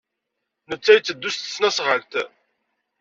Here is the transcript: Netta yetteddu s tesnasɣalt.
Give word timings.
Netta 0.69 0.91
yetteddu 0.93 1.29
s 1.31 1.35
tesnasɣalt. 1.37 2.13